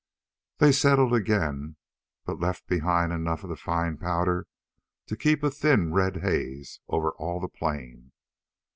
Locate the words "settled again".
0.71-1.75